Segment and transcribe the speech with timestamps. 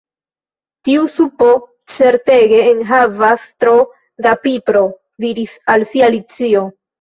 [0.87, 1.49] "Tiu supo
[1.95, 3.75] certege enhavas tro
[4.27, 4.83] da pipro,"
[5.27, 6.67] diris al si Alicio.